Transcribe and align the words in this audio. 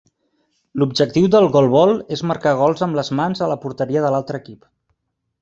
L'objectiu 0.83 1.27
del 1.35 1.49
golbol 1.55 1.93
és 2.17 2.23
marcar 2.31 2.55
gols 2.61 2.83
amb 2.87 2.99
les 3.01 3.13
mans 3.21 3.45
a 3.45 3.51
la 3.53 3.61
porteria 3.67 4.05
de 4.09 4.13
l'altre 4.17 4.43
equip. 4.43 4.67